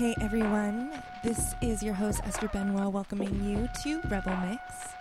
[0.00, 0.90] Hey everyone,
[1.22, 4.94] this is your host Esther Benoit welcoming you to Rebel Mix.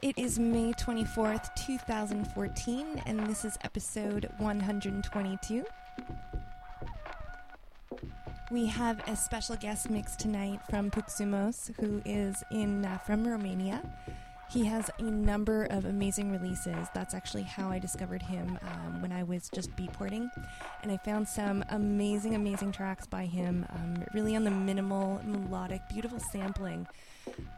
[0.00, 5.64] It is May 24th, 2014, and this is episode 122.
[8.52, 13.82] We have a special guest mix tonight from Puxumos, who is in uh, from Romania.
[14.50, 16.88] He has a number of amazing releases.
[16.92, 20.28] That's actually how I discovered him um, when I was just beatporting.
[20.82, 25.82] And I found some amazing, amazing tracks by him, um, really on the minimal, melodic,
[25.90, 26.86] beautiful sampling.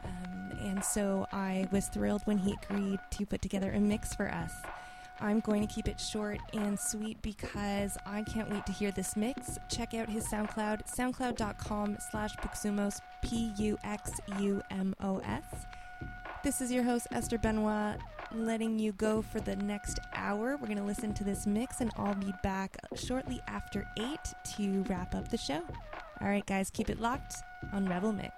[0.04, 4.28] Um, and so I was thrilled when he agreed to put together a mix for
[4.28, 4.52] us.
[5.20, 9.16] I'm going to keep it short and sweet because I can't wait to hear this
[9.16, 9.56] mix.
[9.68, 13.84] Check out his SoundCloud, soundcloud.com slash Puxumos, P-U-X-U-M-O-S.
[16.42, 17.98] This is your host, Esther Benoit,
[18.34, 20.56] letting you go for the next hour.
[20.56, 24.18] We're going to listen to this mix, and I'll be back shortly after 8
[24.56, 25.62] to wrap up the show.
[26.20, 27.36] All right, guys, keep it locked
[27.72, 28.32] on Rebel Mix.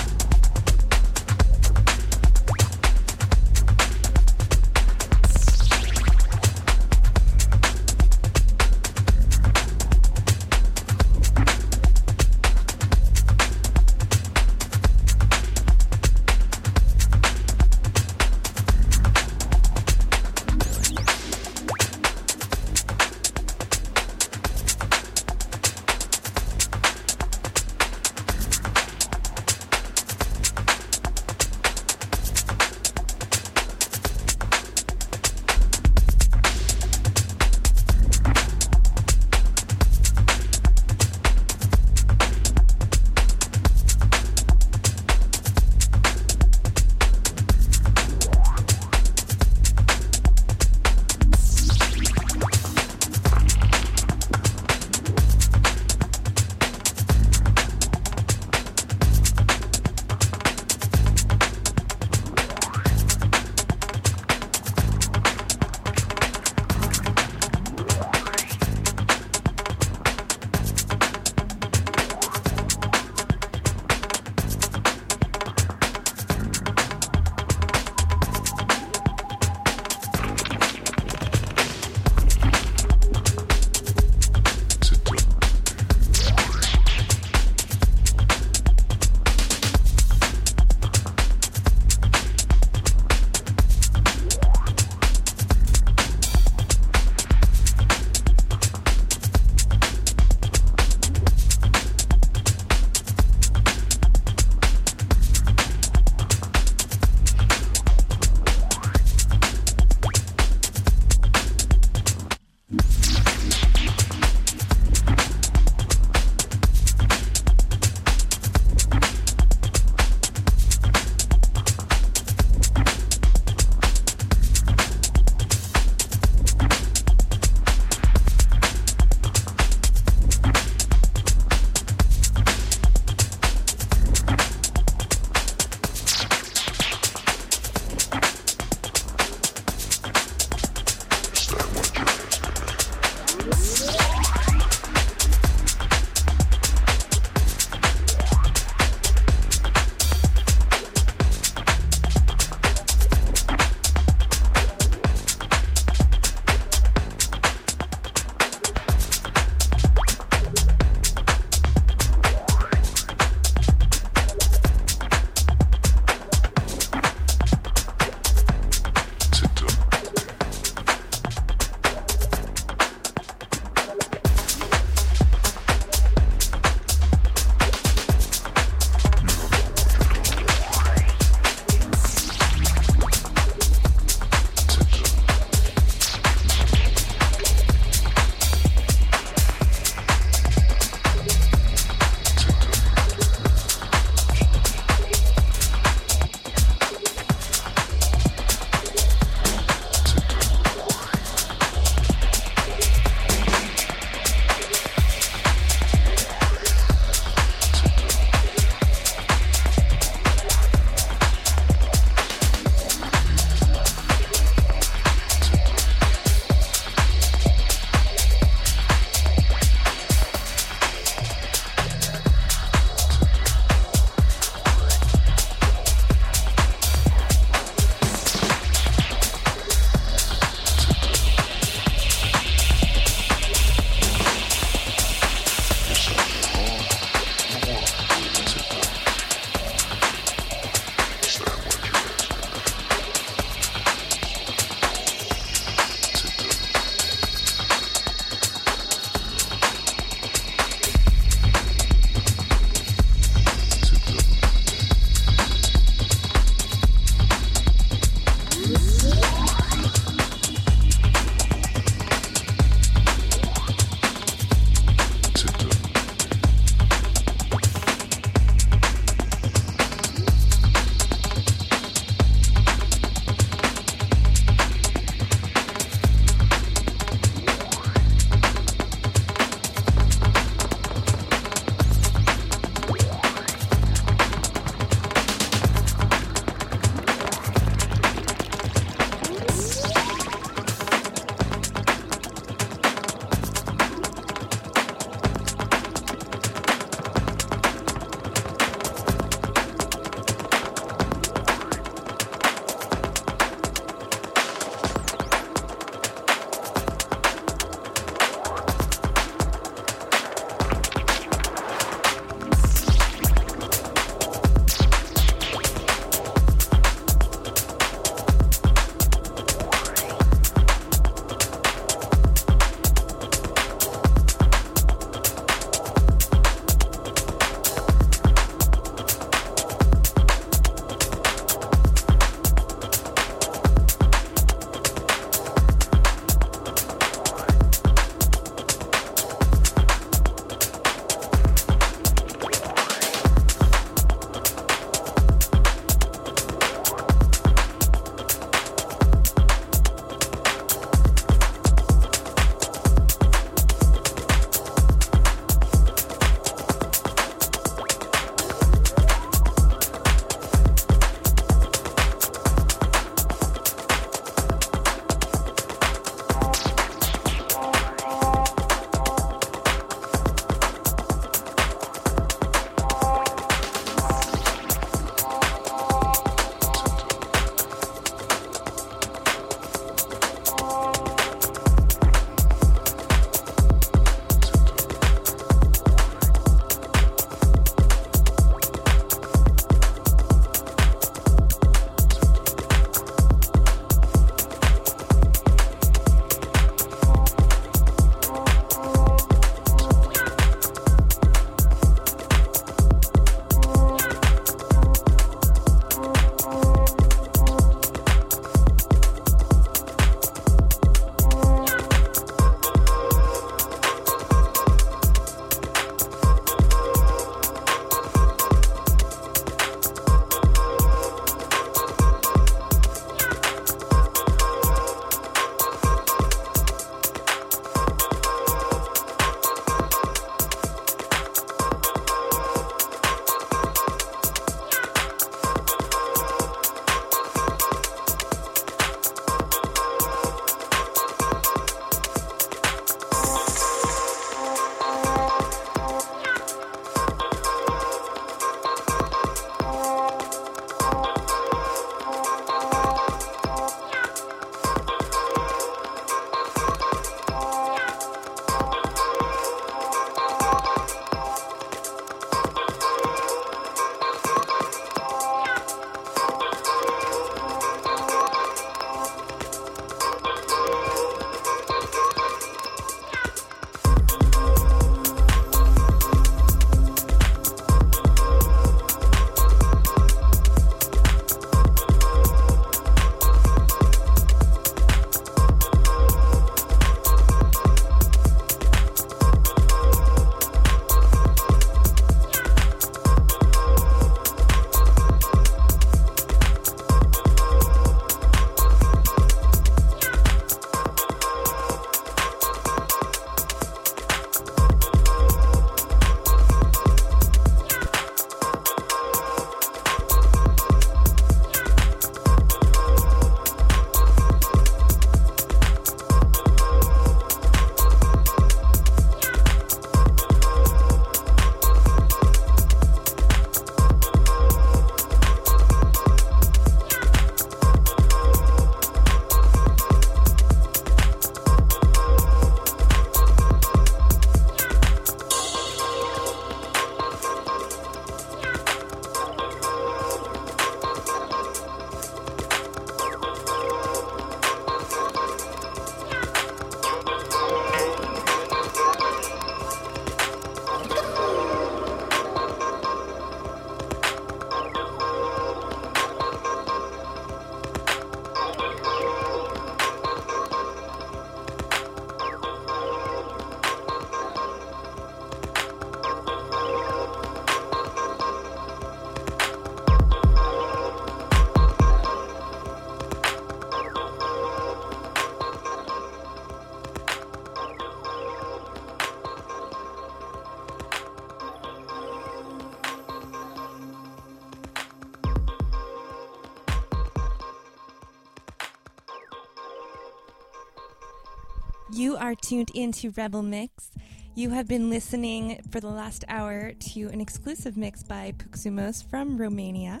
[591.92, 593.92] You are tuned into Rebel Mix.
[594.34, 599.38] You have been listening for the last hour to an exclusive mix by Puxumos from
[599.38, 600.00] Romania.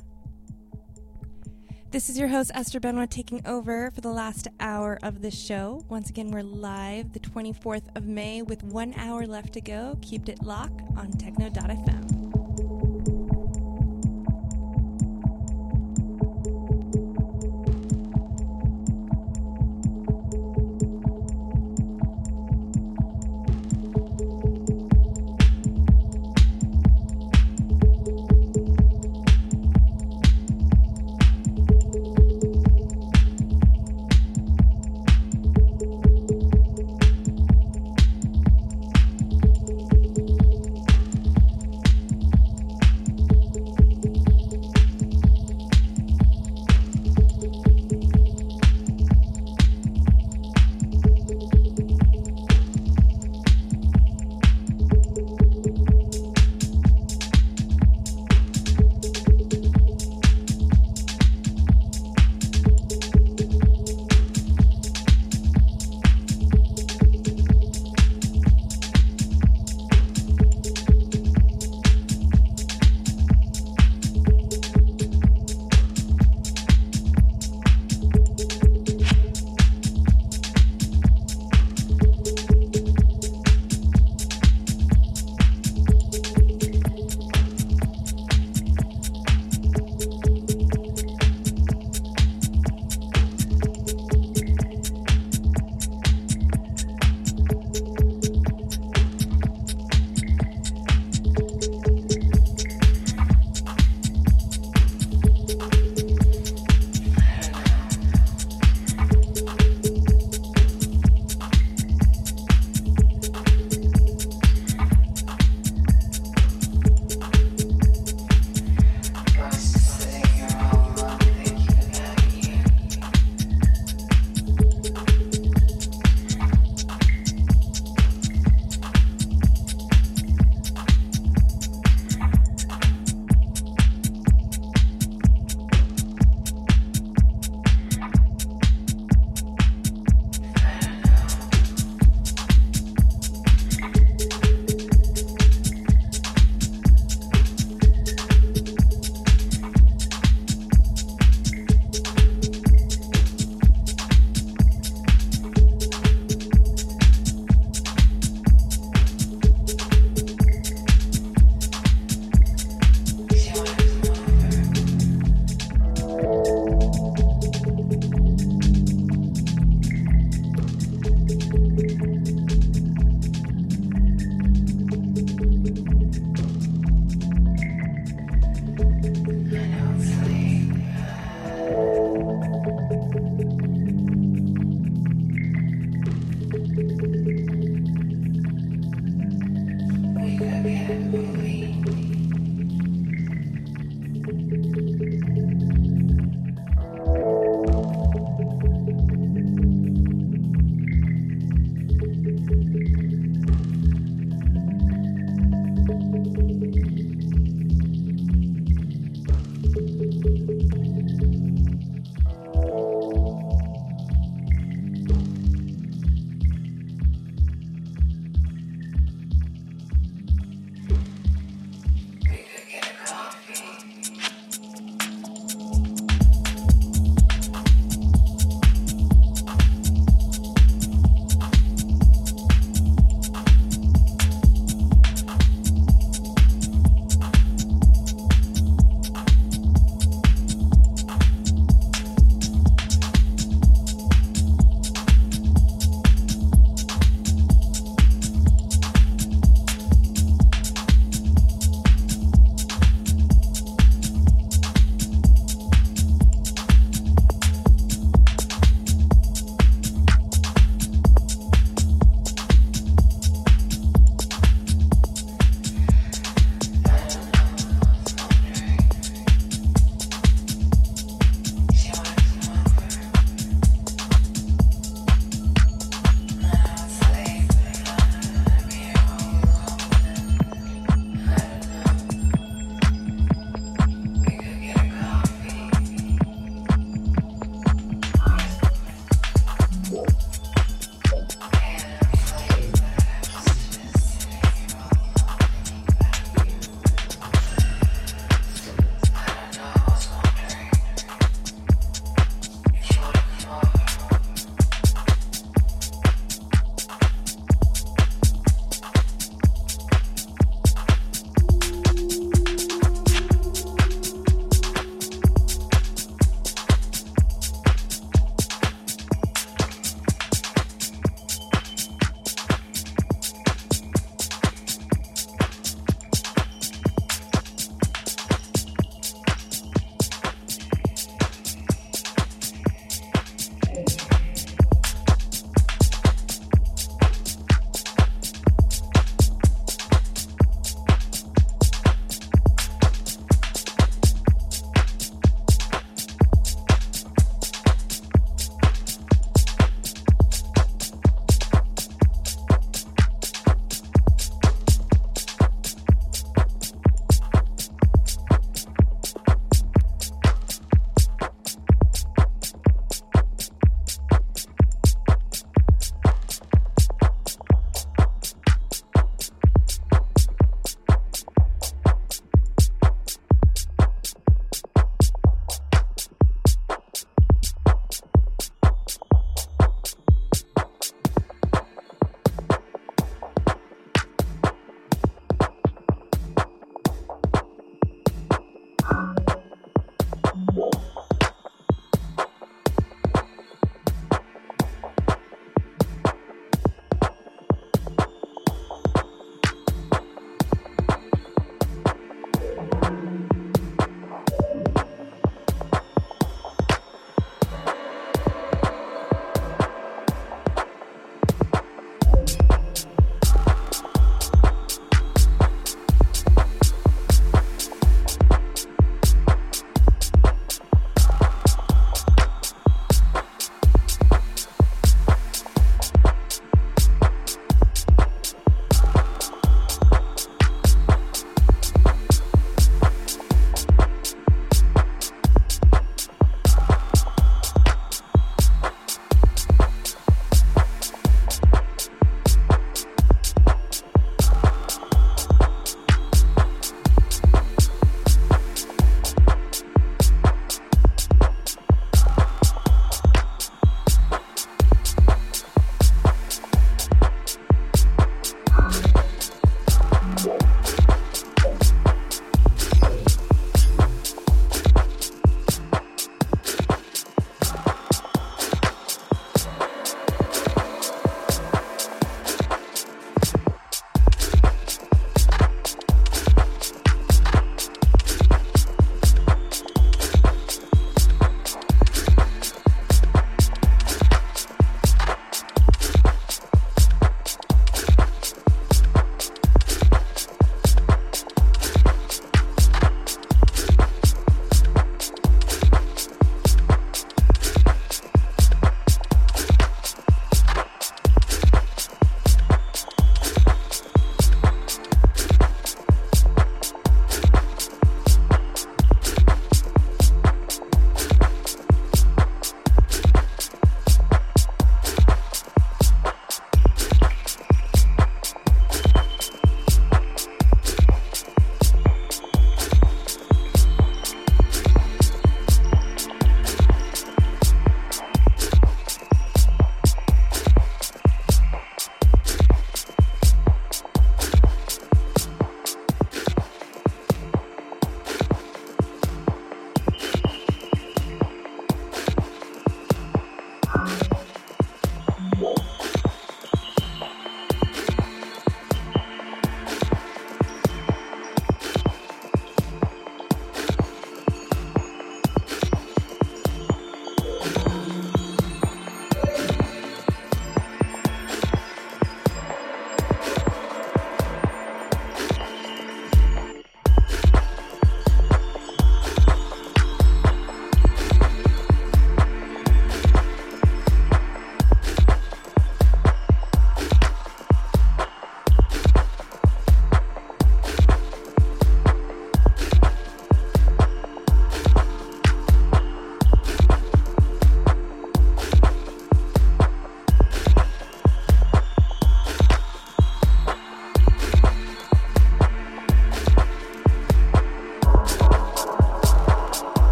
[1.92, 5.84] This is your host, Esther Benoit, taking over for the last hour of the show.
[5.88, 9.96] Once again, we're live the 24th of May with one hour left to go.
[10.02, 12.25] Keep it locked on techno.fm.